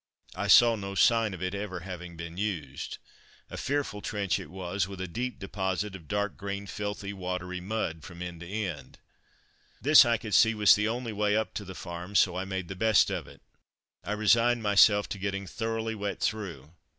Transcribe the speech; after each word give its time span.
I 0.33 0.47
saw 0.47 0.75
no 0.75 0.95
sign 0.95 1.31
of 1.35 1.43
it 1.43 1.53
ever 1.53 1.81
having 1.81 2.17
been 2.17 2.35
used. 2.35 2.97
A 3.51 3.55
fearful 3.55 4.01
trench 4.01 4.39
it 4.39 4.49
was, 4.49 4.87
with 4.87 4.99
a 4.99 5.07
deep 5.07 5.37
deposit 5.37 5.95
of 5.95 6.07
dark 6.07 6.37
green 6.37 6.65
filthy, 6.65 7.13
watery 7.13 7.61
mud 7.61 8.01
from 8.03 8.23
end 8.23 8.39
to 8.39 8.47
end. 8.47 8.97
This, 9.79 10.03
I 10.03 10.17
could 10.17 10.33
see, 10.33 10.55
was 10.55 10.73
the 10.73 10.87
only 10.87 11.13
way 11.13 11.35
up 11.35 11.53
to 11.53 11.63
the 11.65 11.75
farm, 11.75 12.15
so 12.15 12.35
I 12.35 12.45
made 12.45 12.67
the 12.67 12.75
best 12.75 13.11
of 13.11 13.27
it. 13.27 13.43
I 14.03 14.13
resigned 14.13 14.63
myself 14.63 15.07
to 15.09 15.19
getting 15.19 15.45
thoroughly 15.45 15.93
wet 15.93 16.19
through. 16.19 16.71